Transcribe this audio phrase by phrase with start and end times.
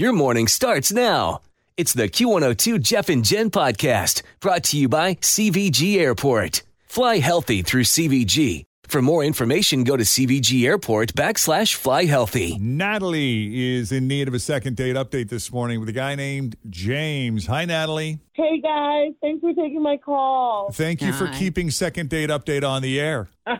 [0.00, 1.42] Your morning starts now.
[1.76, 6.62] It's the Q102 Jeff and Jen podcast brought to you by CVG Airport.
[6.86, 8.64] Fly healthy through CVG.
[8.88, 12.56] For more information, go to CVG Airport backslash fly healthy.
[12.58, 16.56] Natalie is in need of a second date update this morning with a guy named
[16.70, 17.44] James.
[17.48, 18.20] Hi, Natalie.
[18.32, 20.72] Hey guys, thanks for taking my call.
[20.72, 21.38] Thank you for Hi.
[21.38, 23.28] keeping second date update on the air.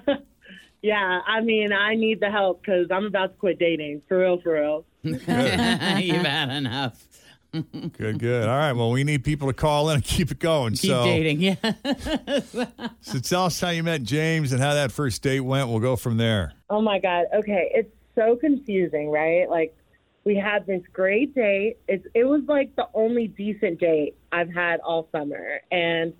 [0.82, 4.00] Yeah, I mean, I need the help because I'm about to quit dating.
[4.08, 4.86] For real, for real.
[5.02, 7.06] You've had enough.
[7.52, 8.48] Good, good.
[8.48, 8.72] All right.
[8.72, 10.74] Well, we need people to call in and keep it going.
[10.74, 11.40] Keep so, dating.
[11.40, 11.54] Yeah.
[13.00, 15.68] so tell us how you met James and how that first date went.
[15.68, 16.52] We'll go from there.
[16.68, 17.26] Oh my God.
[17.34, 19.48] Okay, it's so confusing, right?
[19.48, 19.76] Like,
[20.24, 21.78] we had this great date.
[21.88, 25.60] It's, it was like the only decent date I've had all summer.
[25.72, 26.12] And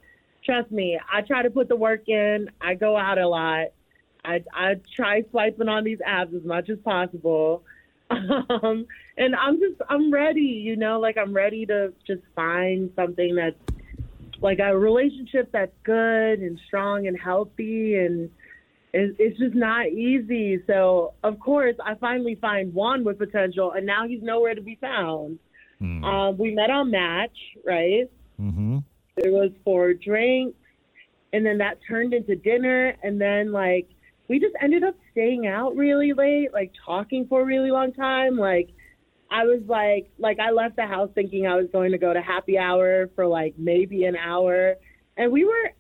[0.45, 2.51] trust me, I try to put the work in.
[2.61, 3.69] I go out a lot.
[4.25, 7.62] I, I try swiping on these apps as much as possible.
[8.11, 13.36] Um, and I'm just, I'm ready, you know, like I'm ready to just find something
[13.36, 13.56] that's
[14.41, 18.30] like a relationship that's good and strong and healthy and
[18.92, 20.61] it's, it's just not easy.
[20.67, 24.77] So of course I finally find one with potential and now he's nowhere to be
[24.80, 25.39] found.
[25.80, 28.11] Um, we met on Match, right?
[28.40, 28.79] Mm-hmm.
[29.17, 30.58] It was for drinks,
[31.33, 33.89] and then that turned into dinner, and then like
[34.30, 38.36] we just ended up staying out really late, like talking for a really long time.
[38.36, 38.68] Like
[39.29, 42.23] I was like, like I left the house thinking I was going to go to
[42.23, 44.77] happy hour for like maybe an hour,
[45.17, 45.73] and we were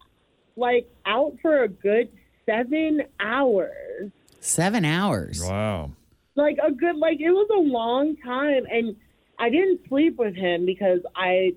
[0.56, 2.08] like out for a good
[2.44, 4.10] seven hours.
[4.40, 5.40] Seven hours.
[5.40, 5.92] Wow.
[6.34, 8.96] like a good like it was a long time and
[9.38, 11.52] I didn't sleep with him because I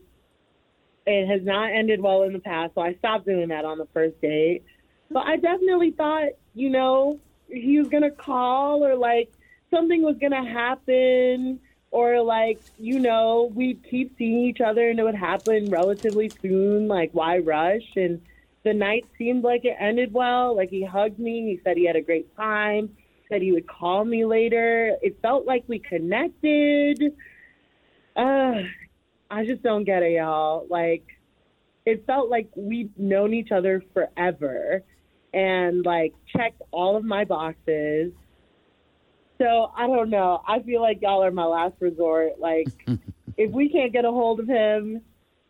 [1.08, 3.88] it has not ended well in the past, so I stopped doing that on the
[3.96, 4.64] first date.
[5.09, 9.31] But I definitely thought, you know, he was gonna call or like
[9.69, 11.59] something was gonna happen
[11.91, 16.88] or like, you know, we'd keep seeing each other and it would happen relatively soon,
[16.88, 17.96] like why rush?
[17.96, 18.22] And
[18.64, 20.56] the night seemed like it ended well.
[20.56, 22.90] Like he hugged me, he said he had a great time
[23.34, 24.96] said he would call me later.
[25.02, 27.14] It felt like we connected.
[28.16, 28.62] Uh,
[29.30, 30.68] I just don't get it, y'all.
[30.70, 31.03] Like,
[31.85, 34.84] it felt like we'd known each other forever
[35.34, 38.12] and, like, checked all of my boxes.
[39.40, 40.42] So, I don't know.
[40.48, 42.40] I feel like y'all are my last resort.
[42.40, 42.68] Like,
[43.38, 45.02] if we can't get a hold of him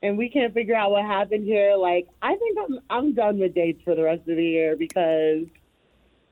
[0.02, 3.54] and we can't figure out what happened here, like, I think I'm, I'm done with
[3.54, 5.46] dates for the rest of the year because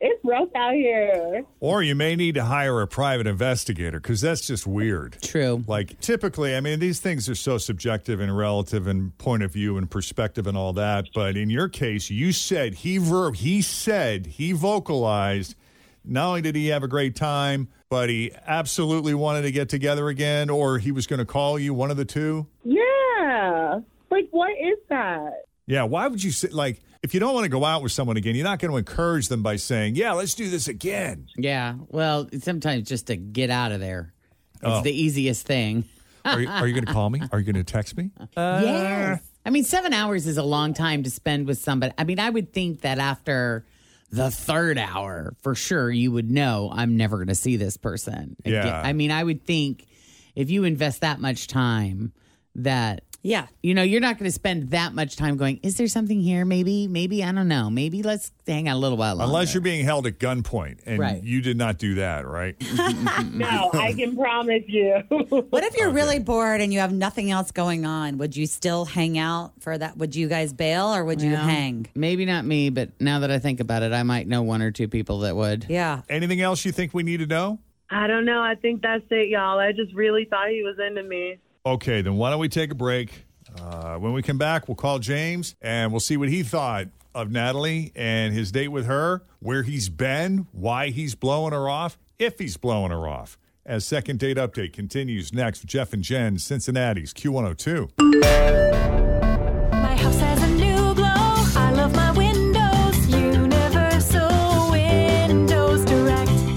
[0.02, 1.44] it's rough out here.
[1.60, 5.18] Or you may need to hire a private investigator because that's just weird.
[5.22, 5.64] True.
[5.68, 9.78] Like typically, I mean, these things are so subjective and relative and point of view
[9.78, 11.06] and perspective and all that.
[11.14, 15.56] But in your case, you said he ver- he said he vocalized.
[16.04, 20.08] Not only did he have a great time, but he absolutely wanted to get together
[20.08, 21.76] again, or he was going to call you.
[21.76, 22.48] One of the two.
[22.64, 23.82] Yeah.
[24.10, 25.46] Like, what is that?
[25.68, 25.84] Yeah.
[25.84, 28.36] Why would you say like if you don't want to go out with someone again,
[28.36, 31.76] you're not going to encourage them by saying, "Yeah, let's do this again." Yeah.
[31.88, 34.14] Well, sometimes just to get out of there.
[34.56, 34.82] It's Oh.
[34.84, 35.86] the easiest thing.
[36.26, 37.20] Are you, are you going to call me?
[37.32, 38.12] Are you going to text me?
[38.38, 39.22] yes.
[39.44, 41.94] I mean, seven hours is a long time to spend with somebody.
[41.98, 43.66] I mean, I would think that after
[44.12, 48.36] the third hour, for sure, you would know I'm never going to see this person.
[48.46, 48.68] again.
[48.68, 48.82] Yeah.
[48.82, 49.88] I mean, I would think
[50.36, 52.14] if you invest that much time,
[52.54, 53.48] that Yeah.
[53.62, 55.60] you know you're not going to spend that much time going.
[55.64, 56.44] Is there something here?
[56.46, 57.70] Maybe, maybe I don't know.
[57.70, 59.30] Maybe let's hang out a little while longer.
[59.30, 61.22] Unless you're being held at gunpoint, and Right.
[61.24, 62.56] you did not do that, right?
[63.32, 65.02] No, I can promise you.
[65.50, 68.18] What if you're really bored and you have nothing else going on?
[68.18, 69.98] Would you still hang out for that?
[69.98, 71.88] Would you guys bail or would you Well, hang?
[71.96, 74.72] Maybe not me, but now that I think about it, I might know one or
[74.72, 75.66] two people that would.
[75.70, 76.02] Yeah.
[76.10, 77.60] Anything else you think we need to know?
[77.90, 78.42] I don't know.
[78.42, 79.60] I think that's it, y'all.
[79.60, 81.38] I just really thought he was into me.
[81.66, 83.26] Okay, then why don't we take a break?
[83.60, 87.30] Uh, when we come back, we'll call James and we'll see what he thought of
[87.30, 92.40] Natalie and his date with her, where he's been, why he's blowing her off, if
[92.40, 93.38] he's blowing her off.
[93.66, 98.91] As second date update continues next Jeff and Jen, Cincinnati's Q102.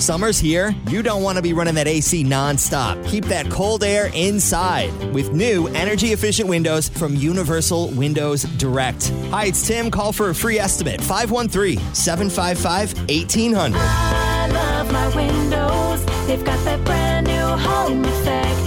[0.04, 0.74] Summer's here.
[0.88, 3.02] You don't want to be running that AC nonstop.
[3.08, 9.08] Keep that cold air inside with new energy efficient windows from Universal Windows Direct.
[9.30, 9.90] Hi, it's Tim.
[9.90, 13.78] Call for a free estimate 513 755 1800.
[13.78, 16.04] I love my windows.
[16.26, 18.60] They've got that brand new home effect.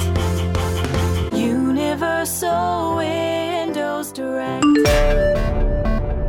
[1.35, 4.65] Universal Windows Direct.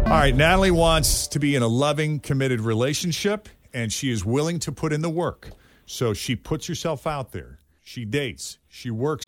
[0.07, 4.59] All right, Natalie wants to be in a loving, committed relationship, and she is willing
[4.61, 5.51] to put in the work.
[5.87, 7.59] So she puts herself out there.
[7.83, 8.59] She dates.
[8.69, 9.25] She works.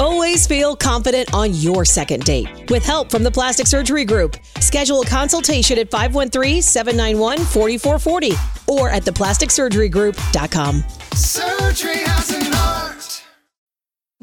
[0.00, 2.68] Always feel confident on your second date.
[2.68, 10.82] With help from the Plastic Surgery Group, schedule a consultation at 513-791-4440 or at theplasticsurgerygroup.com.
[11.14, 12.33] Surgery has an art.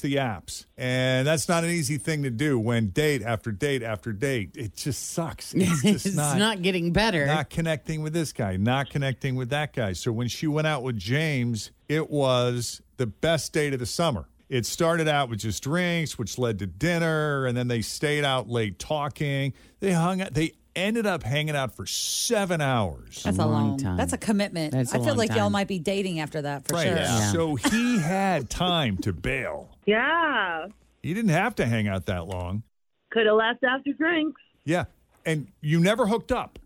[0.00, 0.66] The apps.
[0.76, 4.52] And that's not an easy thing to do when date after date after date.
[4.54, 5.54] It just sucks.
[5.62, 7.24] It's just it's not, not, getting better.
[7.26, 9.92] not connecting with this guy, not connecting with that guy.
[9.92, 14.26] So when she went out with James, it was the best date of the summer.
[14.48, 18.50] It started out with just drinks, which led to dinner, and then they stayed out
[18.50, 19.54] late talking.
[19.80, 20.34] They hung out.
[20.34, 23.22] They ended up hanging out for seven hours.
[23.22, 23.96] That's a long long, time.
[23.96, 24.72] That's a commitment.
[24.72, 26.86] That's a I feel long like y'all might be dating after that for right.
[26.86, 26.96] sure.
[26.96, 27.32] Yeah.
[27.32, 29.68] So he had time to bail.
[29.84, 30.68] Yeah.
[31.02, 32.62] He didn't have to hang out that long.
[33.10, 34.40] Could have left after drinks.
[34.64, 34.84] Yeah.
[35.26, 36.60] And you never hooked up.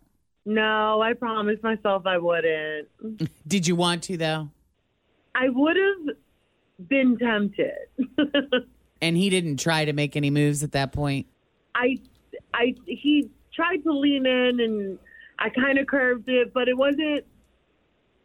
[0.44, 2.88] No, I promised myself I wouldn't.
[3.48, 4.50] Did you want to though?
[5.34, 6.16] I would have
[6.88, 7.88] been tempted.
[9.02, 11.26] And he didn't try to make any moves at that point.
[11.74, 11.98] I,
[12.54, 14.98] I, he tried to lean in, and
[15.38, 17.24] I kind of curved it, but it wasn't.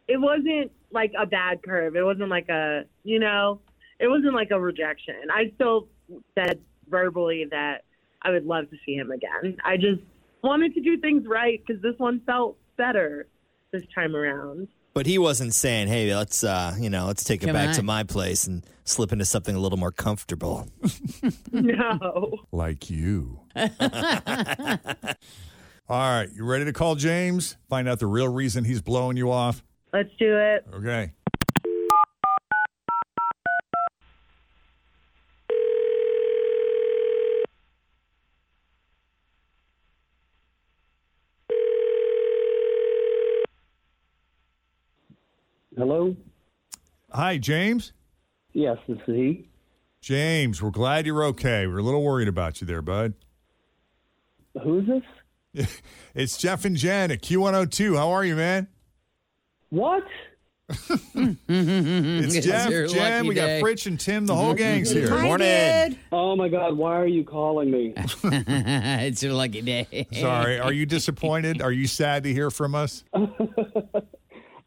[0.08, 1.96] It wasn't like a bad curve.
[1.96, 3.62] It wasn't like a, you know,
[4.00, 5.16] it wasn't like a rejection.
[5.34, 5.88] I still
[6.36, 7.84] said verbally that
[8.22, 9.58] I would love to see him again.
[9.64, 10.02] I just
[10.44, 13.28] wanted to do things right because this one felt better
[13.72, 14.68] this time around.
[14.94, 17.84] But he wasn't saying, "Hey, let's uh, you know, let's take it Come back to
[17.84, 20.68] my place and slip into something a little more comfortable."
[21.54, 22.38] No.
[22.52, 23.42] Like you.
[23.56, 23.70] All
[25.90, 26.30] right.
[26.34, 27.58] You ready to call James?
[27.70, 29.62] Find out the real reason he's blowing you off?
[29.94, 30.66] Let's do it.
[30.74, 31.12] Okay.
[45.78, 46.16] Hello?
[47.12, 47.94] Hi, James.
[48.54, 49.48] Yes, this is he.
[50.02, 51.68] James, we're glad you're okay.
[51.68, 53.14] We're a little worried about you there, bud.
[54.64, 55.04] Who is this?
[56.16, 57.96] It's Jeff and Jen at Q102.
[57.98, 58.68] How are you, man?
[59.70, 60.04] What?
[61.16, 63.18] It's It's Jeff, your Jen.
[63.18, 63.62] lucky We got day.
[63.62, 64.26] Fritch and Tim.
[64.26, 65.10] The whole gang's here.
[65.10, 65.90] Hi, Morning.
[65.92, 66.00] dude.
[66.12, 67.94] Oh my God, why are you calling me?
[67.96, 70.08] it's your lucky day.
[70.14, 70.60] Sorry.
[70.60, 71.62] Are you disappointed?
[71.62, 73.04] Are you sad to hear from us?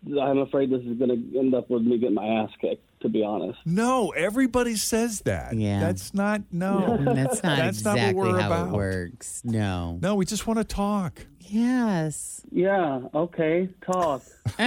[0.07, 3.09] I'm afraid this is going to end up with me getting my ass kicked, to
[3.09, 3.59] be honest.
[3.65, 5.55] No, everybody says that.
[5.55, 5.81] Yeah.
[5.81, 6.97] That's not, no.
[7.15, 8.69] That's not That's not what exactly we're how about.
[8.69, 9.43] it works.
[9.45, 9.99] No.
[10.03, 11.27] No, we just want to talk.
[11.41, 12.43] Yes.
[12.51, 14.23] Yeah, okay, talk.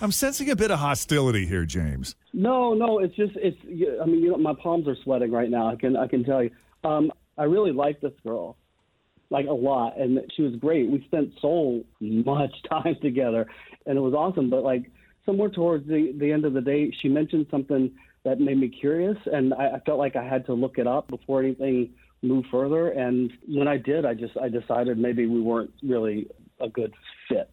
[0.00, 2.14] I'm sensing a bit of hostility here, James.
[2.32, 5.68] No, no, it's just, it's, I mean, you know, my palms are sweating right now.
[5.68, 6.50] I can, I can tell you.
[6.84, 8.56] Um, I really like this girl,
[9.30, 10.88] like a lot, and she was great.
[10.90, 13.46] We spent so much time together,
[13.86, 14.50] and it was awesome.
[14.50, 14.90] But like
[15.24, 17.90] somewhere towards the the end of the day, she mentioned something
[18.24, 21.08] that made me curious, and I, I felt like I had to look it up
[21.08, 21.90] before anything
[22.22, 22.88] moved further.
[22.90, 26.28] And when I did, I just I decided maybe we weren't really
[26.60, 26.92] a good
[27.28, 27.50] fit.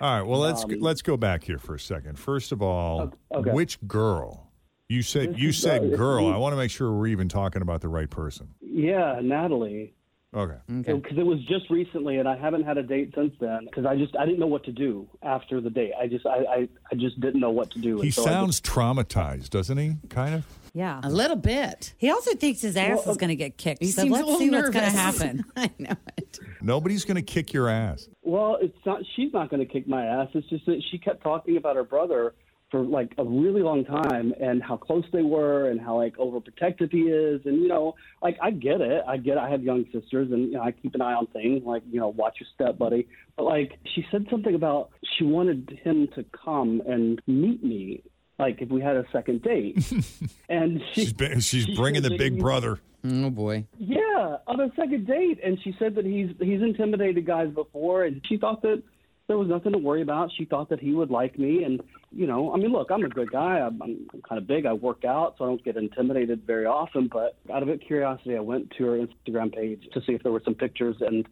[0.00, 0.26] All right.
[0.26, 2.18] Well, let's Um, let's go back here for a second.
[2.18, 3.50] First of all, Okay.
[3.52, 4.46] which girl?
[4.88, 6.26] You said This you is, said uh, girl.
[6.26, 8.48] I want to make sure we're even talking about the right person.
[8.60, 9.94] Yeah, Natalie.
[10.32, 10.54] Okay.
[10.70, 10.92] Okay.
[10.92, 13.96] because it was just recently and i haven't had a date since then because i
[13.96, 16.94] just i didn't know what to do after the date i just i i, I
[16.94, 19.96] just didn't know what to do He so I sounds traumatized, doesn't he?
[20.08, 20.46] Kind of.
[20.72, 21.00] Yeah.
[21.02, 21.94] A little bit.
[21.98, 23.82] He also thinks his ass Well, is going to get kicked.
[23.82, 25.44] He so seems a let's little see what's going to happen.
[25.56, 26.38] I know it.
[26.60, 28.08] Nobody's going to kick your ass.
[28.22, 29.00] Well, it's not.
[29.16, 30.28] She's not going to kick my ass.
[30.34, 32.34] It's just that she kept talking about her brother
[32.70, 36.90] for like a really long time and how close they were and how like overprotective
[36.92, 39.40] he is and you know like I get it I get it.
[39.40, 41.98] I have young sisters and you know I keep an eye on things like you
[41.98, 46.24] know watch your step buddy but like she said something about she wanted him to
[46.44, 48.02] come and meet me
[48.38, 49.76] like if we had a second date
[50.48, 52.78] and she, She's, been, she's she bringing the big brother.
[53.04, 53.64] Oh boy.
[53.78, 58.20] yeah, on a second date, and she said that he's he's intimidated guys before, and
[58.28, 58.82] she thought that
[59.30, 60.28] there was nothing to worry about.
[60.36, 63.08] She thought that he would like me, and you know, I mean, look, I'm a
[63.08, 63.60] good guy.
[63.60, 64.66] I'm, I'm kind of big.
[64.66, 67.06] I work out, so I don't get intimidated very often.
[67.06, 70.42] But out of curiosity, I went to her Instagram page to see if there were
[70.44, 71.28] some pictures, and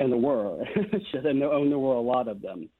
[0.00, 0.64] and there were.
[1.12, 2.70] Shit, and there, and there were a lot of them.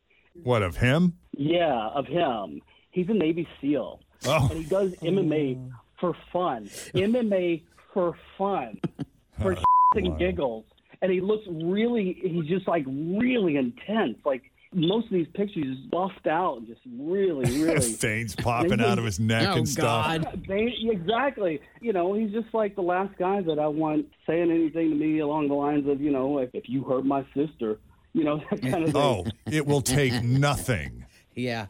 [0.42, 1.12] What, of him?
[1.36, 2.62] Yeah, of him.
[2.92, 4.48] He's a Navy SEAL, Oh.
[4.50, 5.74] and he does MMA oh.
[6.00, 6.64] for fun.
[6.94, 8.80] MMA for fun,
[9.42, 9.62] for shits
[9.96, 10.64] and giggles.
[11.02, 12.18] And he looks really.
[12.22, 14.18] He's just like really intense.
[14.24, 14.42] Like
[14.74, 17.92] most of these pictures, he's buffed out, and just really, really.
[17.94, 20.24] Veins popping out of his neck Oh, and stuff.
[20.48, 21.60] They, exactly.
[21.80, 25.20] You know, he's just like the last guy that I want saying anything to me
[25.20, 27.78] along the lines of, you know, like if you hurt my sister,
[28.12, 28.96] you know, that kind of thing.
[28.96, 31.66] Oh, it will take nothing Yeah.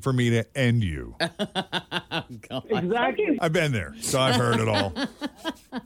[0.00, 1.16] for me to end you.
[1.20, 3.38] Oh, exactly.
[3.40, 4.92] I've been there, so I've heard it all.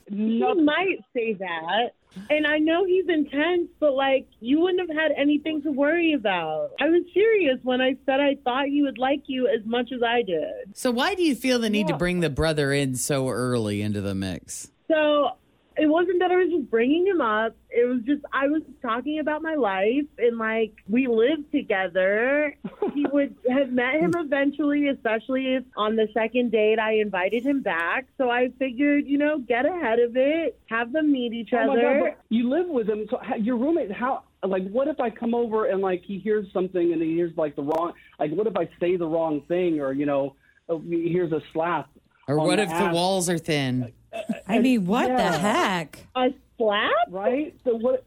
[0.09, 1.91] He might say that.
[2.31, 6.71] And I know he's intense, but like you wouldn't have had anything to worry about.
[6.81, 10.03] I was serious when I said I thought he would like you as much as
[10.03, 10.77] I did.
[10.77, 14.01] So why do you feel the need to bring the brother in so early into
[14.01, 14.71] the mix?
[14.89, 15.31] So
[15.77, 17.55] it wasn't that I was just bringing him up.
[17.71, 22.55] It was just I was talking about my life and like we lived together.
[22.95, 27.63] he would have met him eventually, especially if on the second date I invited him
[27.63, 28.07] back.
[28.19, 31.73] So I figured, you know, get ahead of it, have them meet each Oh my
[31.73, 32.01] other.
[32.01, 33.93] God, you live with him, so your roommate.
[33.93, 37.33] How like what if I come over and like he hears something and he hears
[37.37, 40.35] like the wrong like what if I say the wrong thing or you know
[40.69, 41.89] uh, he hears a slap
[42.27, 43.93] Or what the if the walls are thin?
[44.47, 45.99] I mean, what the heck?
[46.15, 46.91] A slap?
[47.09, 47.55] right?
[47.65, 48.05] So what?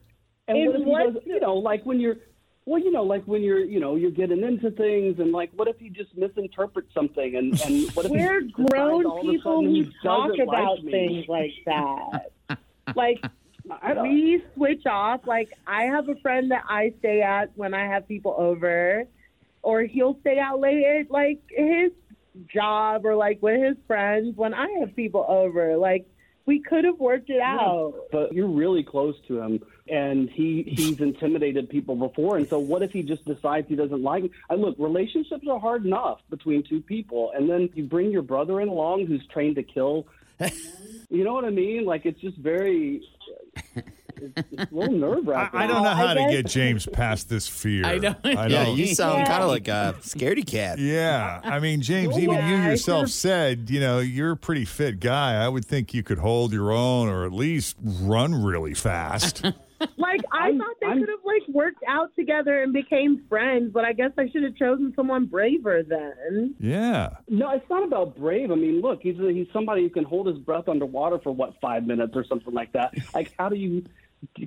[0.47, 1.23] And And what if he what- does?
[1.25, 2.17] You know, like when you're.
[2.67, 5.67] Well, you know, like when you're, you know, you're getting into things, and like, what
[5.67, 9.61] if he just misinterprets something, and and what if We're grown all of a people
[9.61, 12.31] who talk about like things like that.
[12.95, 13.23] like
[13.69, 15.27] I we switch off.
[15.27, 19.05] Like I have a friend that I stay at when I have people over,
[19.61, 21.91] or he'll stay out late at like his
[22.53, 25.77] job or like with his friends when I have people over.
[25.77, 26.05] Like
[26.45, 27.93] we could have worked it out.
[28.11, 32.37] but you're really close to him, and he he's intimidated people before.
[32.37, 34.29] And so, what if he just decides he doesn't like?
[34.49, 38.61] I look, relationships are hard enough between two people, and then you bring your brother
[38.61, 40.07] in along who's trained to kill.
[41.09, 41.85] you know what I mean?
[41.85, 43.01] Like it's just very.
[44.21, 45.59] It's, it's a little nerve I, wracking.
[45.59, 47.85] I don't know how to guess- get James past this fear.
[47.85, 48.15] I know.
[48.23, 49.25] I Yeah, you sound Yeah.
[49.25, 50.79] kind of like a scaredy cat.
[50.79, 54.37] Yeah, I mean, James, even you Yeah, I yourself should've- said, you know, you're a
[54.37, 55.35] pretty fit guy.
[55.43, 59.45] I would think you could hold your own or at least run really fast.
[59.97, 63.83] Like I I'm- thought they could have like worked out together and became friends, but
[63.83, 66.55] I guess I should have chosen someone braver then.
[66.61, 67.09] yeah.
[67.27, 68.51] No, it's not about brave.
[68.51, 71.55] I mean, look, he's a, he's somebody who can hold his breath underwater for what
[71.61, 72.93] five minutes or something like that.
[73.13, 73.83] Like, how do you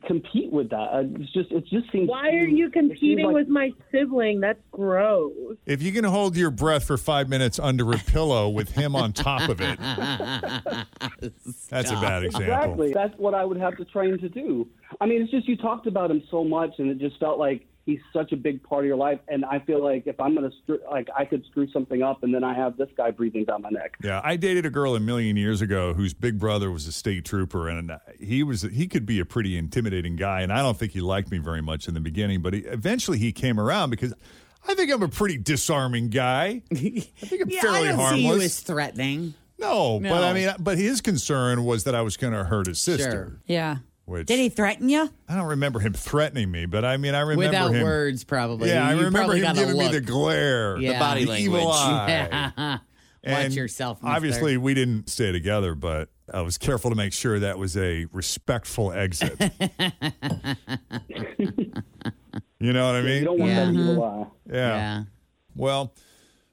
[0.05, 0.77] compete with that?
[0.93, 2.09] Uh, It's just it just seems.
[2.09, 4.41] Why are you competing like- with my sibling?
[4.41, 5.33] That's gross.
[5.67, 9.13] If you can hold your breath for five minutes under a pillow with him on
[9.13, 9.79] top of it,
[11.69, 12.53] that's a bad example.
[12.55, 12.93] Exactly.
[12.93, 14.69] That's what I would have to train to do.
[15.01, 17.67] I mean, it's just you talked about him so much, and it just felt like
[17.89, 19.19] he's such a big part of your life.
[19.29, 22.35] And I feel like if I'm gonna screw, like I could screw something up, and
[22.35, 23.97] then I have this guy breathing down my neck.
[24.05, 27.25] Yeah, I dated a girl a million years ago whose big brother was a state
[27.25, 30.43] trooper, and uh, he was he could be a pretty intimidating guy.
[30.43, 33.19] And I don't think he liked me very much in the beginning, but he, eventually
[33.19, 34.13] he came around because
[34.69, 36.63] I think I'm a pretty disarming guy.
[36.73, 38.21] I think I'm Yeah, fairly I don't harmless.
[38.21, 39.35] see you as threatening.
[39.59, 42.79] no, but I mean, but his concern was that I was going to hurt his
[42.81, 43.11] sister.
[43.11, 43.41] Sure.
[43.47, 43.77] Yeah.
[44.09, 45.11] Which Did he threaten you?
[45.29, 47.83] I don't remember him threatening me, but I mean, I remember Without him.
[47.83, 48.71] words, probably.
[48.71, 50.95] Yeah, I remember him got a giving me the glare, Yeah.
[50.95, 52.53] The body the evil language.
[52.57, 52.79] eye.
[53.27, 54.03] Watch yourself.
[54.03, 54.17] mister.
[54.17, 58.07] Obviously, we didn't stay together, but I was careful to make sure that was a
[58.13, 59.37] respectful exit.
[62.59, 63.25] you know what I You mean?
[63.25, 63.65] don't want Yeah.
[63.67, 64.27] that evil eye.
[64.51, 64.55] Yeah.
[64.77, 65.03] Yeah.
[65.55, 65.93] Well,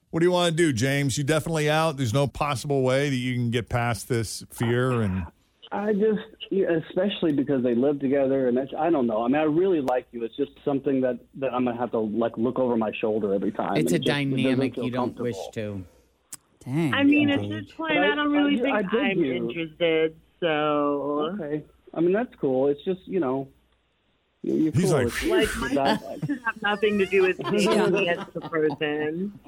[0.10, 1.18] what do you want to do, James?
[1.18, 1.98] You definitely out.
[1.98, 5.26] There's no possible way that you can get past this fear and.
[5.72, 9.24] I just, especially because they live together, and it's, I don't know.
[9.24, 10.24] I mean, I really like you.
[10.24, 13.52] It's just something that that I'm gonna have to like look over my shoulder every
[13.52, 13.78] time.
[13.78, 15.84] It's a just- dynamic feel you don't wish to.
[16.64, 16.94] Dang.
[16.94, 19.34] I mean, at this point, I- I, don't really I- think I I'm you.
[19.34, 20.16] interested.
[20.40, 21.64] So, Okay.
[21.94, 22.68] I mean, that's cool.
[22.68, 23.48] It's just, you know,
[24.44, 24.94] you're you're He's cool.
[24.94, 28.42] like, It's- like, my that- thoughts should have nothing to do with me as the
[28.42, 29.40] person.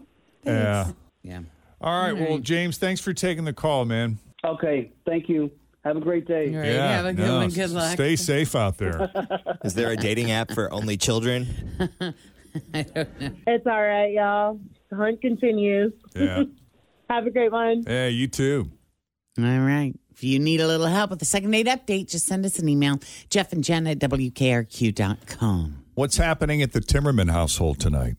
[0.45, 0.91] Yeah.
[1.24, 1.41] Yeah.
[1.81, 2.13] All right.
[2.17, 4.17] Well, James, thanks for taking the call, man.
[4.43, 4.91] okay.
[5.05, 5.51] Thank you.
[5.84, 6.53] Have a great day.
[6.53, 6.72] All right.
[6.72, 6.98] yeah.
[6.98, 7.50] have a good no, one.
[7.50, 7.93] Good luck.
[7.93, 9.10] Stay safe out there.
[9.63, 11.48] Is there a dating app for only children?
[12.74, 14.60] It's all right, y'all.
[14.89, 15.93] The hunt continues.
[16.15, 16.43] Yeah.
[17.10, 17.84] Have a great one.
[17.88, 18.72] Yeah, you too.
[19.38, 19.93] All right.
[20.12, 22.67] If you need a little help with the second date update, just send us an
[22.67, 25.86] email, Jeff and Jen at WKRQ.com.
[25.93, 28.15] What's happening at the Timmerman household tonight?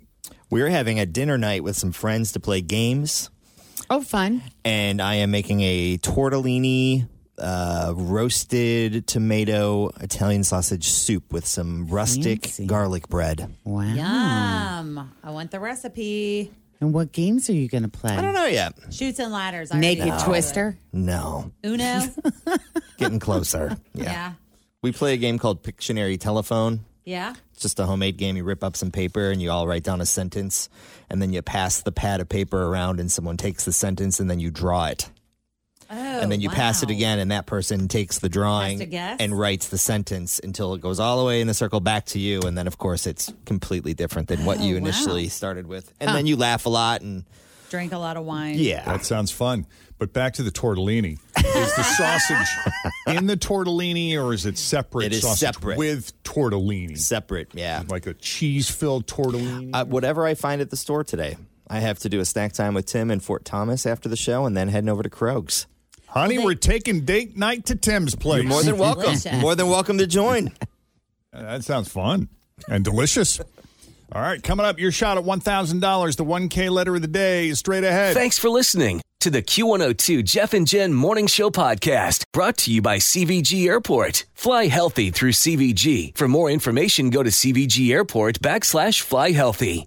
[0.50, 3.30] We're having a dinner night with some friends to play games,
[3.90, 4.42] Oh, fun.
[4.64, 12.44] and I am making a tortellini uh, roasted tomato Italian sausage soup with some rustic
[12.44, 12.66] Fancy.
[12.66, 13.54] garlic bread.
[13.64, 13.82] Wow.
[13.82, 15.12] Yum.
[15.22, 16.50] I want the recipe.
[16.80, 18.12] And what games are you going to play?
[18.16, 18.74] I don't know yet.
[18.92, 19.70] Chutes and ladders.
[19.72, 20.24] I already Naked know.
[20.24, 20.76] Twister?
[20.92, 22.02] No, Uno.
[22.98, 23.76] getting closer.
[23.94, 24.04] Yeah.
[24.04, 24.32] yeah.
[24.82, 26.84] We play a game called Pictionary Telephone.
[27.04, 27.34] Yeah.
[27.52, 28.36] It's just a homemade game.
[28.36, 30.68] You rip up some paper and you all write down a sentence,
[31.10, 34.30] and then you pass the pad of paper around, and someone takes the sentence, and
[34.30, 35.10] then you draw it.
[35.90, 38.86] Oh, and then you pass it again, and that person takes the drawing Has to
[38.86, 39.16] guess?
[39.20, 42.18] and writes the sentence until it goes all the way in the circle back to
[42.18, 42.40] you.
[42.42, 44.78] And then, of course, it's completely different than what Oh, you wow.
[44.78, 45.92] initially started with.
[46.00, 47.24] And then you laugh a lot, and
[47.70, 48.54] Drink a lot of wine.
[48.58, 49.66] yeah, That sounds fun.
[49.98, 51.18] But back to the tortellini.
[51.36, 52.48] Is the sausage
[53.16, 55.76] in the tortellini or is it separate It is sausage separate.
[55.76, 56.96] with tortellini?
[56.96, 57.48] separate.
[57.54, 59.70] Yeah, Like a cheese filled tortellini?
[59.74, 61.36] uh, whatever I find at the store today.
[61.68, 64.46] I have to do a snack time with Tim in Fort Thomas after the show,
[64.46, 65.66] and then heading over to Krogs.
[66.08, 68.42] Honey, we're taking date night to Tim's place.
[68.42, 69.40] You're more than welcome.
[69.40, 70.52] More than welcome to join.
[71.30, 72.26] Uh, that sounds fun
[72.70, 73.38] and delicious.
[74.12, 76.16] All right, coming up, your shot at $1,000.
[76.16, 78.14] The 1K letter of the day is straight ahead.
[78.14, 82.80] Thanks for listening to the Q102 Jeff and Jen Morning Show podcast brought to you
[82.80, 84.24] by CVG Airport.
[84.32, 86.16] Fly healthy through CVG.
[86.16, 89.86] For more information, go to CVG Airport backslash fly healthy.